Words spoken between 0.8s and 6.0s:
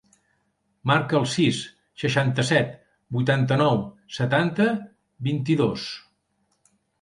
Marca el sis, seixanta-set, vuitanta-nou, setanta, vint-i-dos.